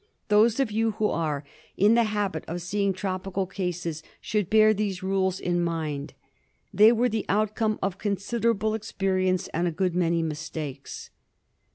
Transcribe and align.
Those 0.29 0.59
of 0.59 0.71
you 0.71 0.93
who 0.93 1.09
are 1.09 1.43
in 1.77 1.93
the 1.93 2.05
habit 2.05 2.43
of 2.47 2.63
seeing 2.63 2.91
tropical 2.91 3.45
cases 3.45 4.01
should 4.19 4.49
bear 4.49 4.73
these 4.73 5.03
rules 5.03 5.39
in 5.39 5.63
mind; 5.63 6.15
they 6.73 6.91
were 6.91 7.07
the 7.07 7.23
outcome 7.29 7.77
of 7.83 7.99
considerable 7.99 8.73
experience 8.73 9.47
and 9.49 9.67
of 9.67 9.73
a 9.75 9.77
good 9.77 9.93
many 9.93 10.23
mistakes. 10.23 11.11